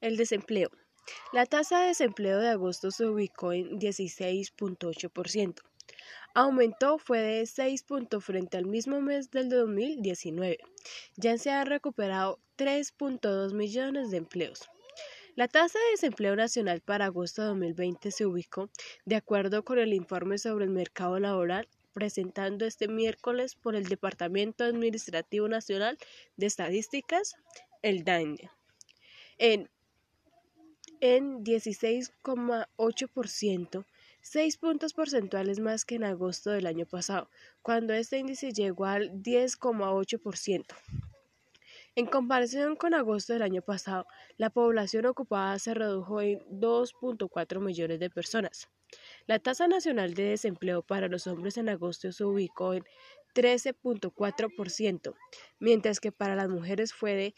El 0.00 0.16
desempleo. 0.16 0.70
La 1.32 1.46
tasa 1.46 1.80
de 1.80 1.88
desempleo 1.88 2.38
de 2.38 2.48
agosto 2.48 2.90
se 2.90 3.06
ubicó 3.06 3.52
en 3.52 3.78
16.8%. 3.78 5.62
Aumentó 6.34 6.98
fue 6.98 7.20
de 7.20 7.46
6 7.46 7.82
puntos 7.84 8.24
frente 8.24 8.56
al 8.56 8.66
mismo 8.66 9.00
mes 9.00 9.30
del 9.30 9.48
2019. 9.48 10.58
Ya 11.16 11.38
se 11.38 11.50
han 11.50 11.66
recuperado 11.66 12.40
3.2 12.58 13.54
millones 13.54 14.10
de 14.10 14.18
empleos. 14.18 14.68
La 15.34 15.48
tasa 15.48 15.78
de 15.78 15.90
desempleo 15.92 16.34
nacional 16.36 16.80
para 16.80 17.06
agosto 17.06 17.42
de 17.42 17.48
2020 17.48 18.10
se 18.10 18.26
ubicó, 18.26 18.70
de 19.04 19.16
acuerdo 19.16 19.64
con 19.64 19.78
el 19.78 19.92
informe 19.92 20.38
sobre 20.38 20.64
el 20.64 20.70
mercado 20.70 21.18
laboral 21.18 21.68
presentando 21.96 22.66
este 22.66 22.88
miércoles 22.88 23.54
por 23.54 23.74
el 23.74 23.84
Departamento 23.84 24.64
Administrativo 24.64 25.48
Nacional 25.48 25.96
de 26.36 26.44
Estadísticas, 26.44 27.36
el 27.80 28.04
DANE, 28.04 28.50
en, 29.38 29.70
en 31.00 31.44
16,8%, 31.44 33.84
6 34.20 34.56
puntos 34.56 34.94
porcentuales 34.94 35.60
más 35.60 35.84
que 35.84 35.94
en 35.96 36.04
agosto 36.04 36.50
del 36.50 36.66
año 36.66 36.86
pasado, 36.86 37.28
cuando 37.62 37.92
este 37.94 38.18
índice 38.18 38.52
llegó 38.52 38.86
al 38.86 39.12
10,8%. 39.22 40.64
En 41.94 42.06
comparación 42.06 42.74
con 42.76 42.92
agosto 42.92 43.32
del 43.32 43.40
año 43.42 43.62
pasado, 43.62 44.06
la 44.36 44.50
población 44.50 45.06
ocupada 45.06 45.58
se 45.58 45.72
redujo 45.72 46.20
en 46.20 46.40
2.4 46.50 47.60
millones 47.60 47.98
de 48.00 48.10
personas. 48.10 48.68
La 49.26 49.38
tasa 49.38 49.66
nacional 49.66 50.12
de 50.14 50.24
desempleo 50.24 50.82
para 50.82 51.08
los 51.08 51.26
hombres 51.26 51.56
en 51.56 51.70
agosto 51.70 52.12
se 52.12 52.24
ubicó 52.24 52.74
en 52.74 52.84
13.4%, 53.34 55.14
mientras 55.58 56.00
que 56.00 56.12
para 56.12 56.36
las 56.36 56.48
mujeres 56.48 56.92
fue 56.92 57.14
de 57.14 57.34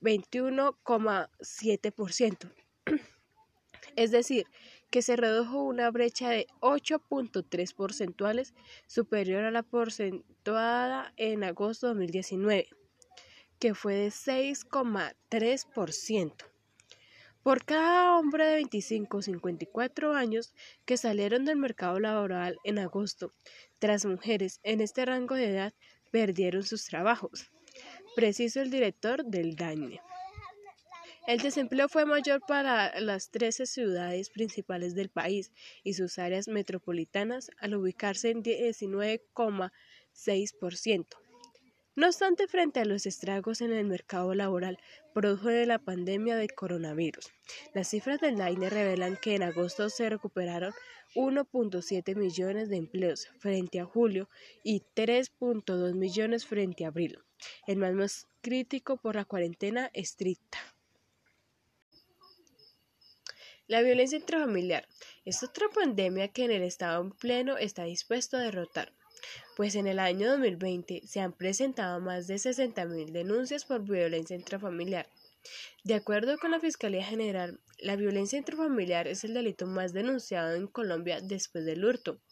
21,7%. 0.00 2.52
Es 3.96 4.12
decir, 4.12 4.46
que 4.90 5.02
se 5.02 5.16
redujo 5.16 5.62
una 5.62 5.90
brecha 5.90 6.30
de 6.30 6.46
8.3 6.60 7.74
porcentuales 7.74 8.54
superior 8.86 9.44
a 9.44 9.50
la 9.50 9.62
porcentuada 9.62 11.12
en 11.16 11.44
agosto 11.44 11.88
de 11.88 11.94
2019, 11.94 12.68
que 13.58 13.74
fue 13.74 13.94
de 13.94 14.08
6,3%. 14.08 16.34
Por 17.42 17.64
cada 17.64 18.18
hombre 18.18 18.46
de 18.46 18.54
25 18.54 19.16
o 19.16 19.22
54 19.22 20.14
años 20.14 20.54
que 20.84 20.96
salieron 20.96 21.44
del 21.44 21.56
mercado 21.56 21.98
laboral 21.98 22.58
en 22.64 22.78
agosto, 22.78 23.32
tres 23.78 24.04
mujeres 24.04 24.60
en 24.64 24.80
este 24.80 25.04
rango 25.04 25.34
de 25.34 25.50
edad 25.50 25.72
perdieron 26.10 26.62
sus 26.62 26.84
trabajos, 26.84 27.50
preciso 28.14 28.60
el 28.60 28.70
director 28.70 29.24
del 29.24 29.56
DANE. 29.56 30.00
El 31.28 31.38
desempleo 31.40 31.88
fue 31.90 32.06
mayor 32.06 32.40
para 32.48 32.98
las 33.00 33.30
13 33.30 33.66
ciudades 33.66 34.30
principales 34.30 34.94
del 34.94 35.10
país 35.10 35.52
y 35.84 35.92
sus 35.92 36.18
áreas 36.18 36.48
metropolitanas 36.48 37.50
al 37.58 37.74
ubicarse 37.74 38.30
en 38.30 38.42
19,6%. 38.42 41.06
No 41.96 42.06
obstante, 42.06 42.48
frente 42.48 42.80
a 42.80 42.86
los 42.86 43.04
estragos 43.04 43.60
en 43.60 43.74
el 43.74 43.84
mercado 43.84 44.34
laboral 44.34 44.78
produjo 45.12 45.48
de 45.48 45.66
la 45.66 45.78
pandemia 45.78 46.36
de 46.36 46.48
coronavirus, 46.48 47.30
las 47.74 47.88
cifras 47.88 48.20
del 48.20 48.38
DAINE 48.38 48.70
revelan 48.70 49.18
que 49.20 49.34
en 49.34 49.42
agosto 49.42 49.90
se 49.90 50.08
recuperaron 50.08 50.72
1.7 51.14 52.16
millones 52.16 52.70
de 52.70 52.78
empleos 52.78 53.28
frente 53.38 53.80
a 53.80 53.84
julio 53.84 54.30
y 54.64 54.80
3.2 54.96 55.92
millones 55.92 56.46
frente 56.46 56.86
a 56.86 56.88
abril, 56.88 57.18
el 57.66 57.76
más 57.76 58.26
crítico 58.40 58.96
por 58.96 59.16
la 59.16 59.26
cuarentena 59.26 59.90
estricta. 59.92 60.58
La 63.68 63.82
violencia 63.82 64.16
intrafamiliar 64.16 64.88
es 65.26 65.42
otra 65.42 65.68
pandemia 65.68 66.28
que 66.28 66.44
en 66.44 66.50
el 66.50 66.62
Estado 66.62 67.02
en 67.02 67.10
pleno 67.10 67.58
está 67.58 67.84
dispuesto 67.84 68.38
a 68.38 68.40
derrotar, 68.40 68.94
pues 69.58 69.74
en 69.74 69.86
el 69.86 69.98
año 69.98 70.30
2020 70.30 71.06
se 71.06 71.20
han 71.20 71.34
presentado 71.34 72.00
más 72.00 72.26
de 72.26 72.36
60.000 72.36 73.12
denuncias 73.12 73.66
por 73.66 73.82
violencia 73.82 74.34
intrafamiliar. 74.34 75.06
De 75.84 75.92
acuerdo 75.92 76.38
con 76.38 76.52
la 76.52 76.60
Fiscalía 76.60 77.04
General, 77.04 77.60
la 77.78 77.96
violencia 77.96 78.38
intrafamiliar 78.38 79.06
es 79.06 79.22
el 79.24 79.34
delito 79.34 79.66
más 79.66 79.92
denunciado 79.92 80.54
en 80.54 80.66
Colombia 80.66 81.20
después 81.20 81.66
del 81.66 81.84
hurto, 81.84 82.22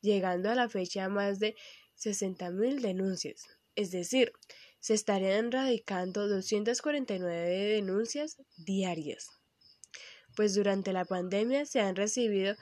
llegando 0.00 0.48
a 0.48 0.54
la 0.54 0.68
fecha 0.68 1.06
a 1.06 1.08
más 1.08 1.40
de 1.40 1.56
60.000 1.96 2.80
denuncias, 2.80 3.48
es 3.74 3.90
decir, 3.90 4.30
se 4.78 4.94
estarían 4.94 5.50
radicando 5.50 6.28
249 6.28 7.48
denuncias 7.48 8.36
diarias 8.56 9.37
pues 10.38 10.54
durante 10.54 10.92
la 10.92 11.04
pandemia 11.04 11.66
se 11.66 11.80
han 11.80 11.96
recibido 11.96 12.54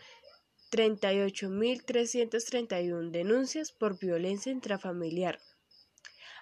38.331 0.73 3.11
denuncias 3.11 3.71
por 3.71 3.99
violencia 3.99 4.51
intrafamiliar. 4.51 5.39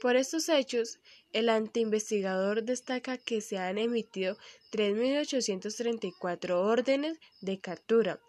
Por 0.00 0.16
estos 0.16 0.48
hechos, 0.48 1.00
el 1.32 1.48
anteinvestigador 1.48 2.62
destaca 2.62 3.18
que 3.18 3.40
se 3.40 3.58
han 3.58 3.78
emitido 3.78 4.38
3.834 4.70 6.52
órdenes 6.52 7.18
de 7.40 7.58
captura. 7.58 8.20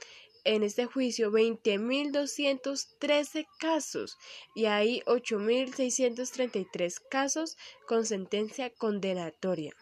En 0.46 0.64
este 0.64 0.86
juicio, 0.86 1.32
20.213 1.32 3.46
casos 3.60 4.18
y 4.56 4.66
hay 4.66 5.02
8.633 5.02 7.00
casos 7.08 7.56
con 7.86 8.04
sentencia 8.06 8.72
condenatoria. 8.72 9.76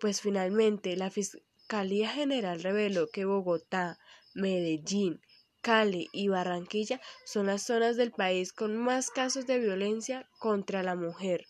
Pues 0.00 0.20
finalmente, 0.20 0.96
la 0.96 1.10
Fiscalía 1.10 2.10
General 2.10 2.60
reveló 2.60 3.08
que 3.08 3.24
Bogotá, 3.24 4.00
Medellín, 4.34 5.20
Cali 5.62 6.08
y 6.12 6.28
Barranquilla 6.28 7.00
son 7.24 7.46
las 7.46 7.62
zonas 7.62 7.96
del 7.96 8.12
país 8.12 8.52
con 8.52 8.76
más 8.76 9.10
casos 9.10 9.46
de 9.46 9.58
violencia 9.58 10.28
contra 10.38 10.82
la 10.82 10.96
mujer. 10.96 11.46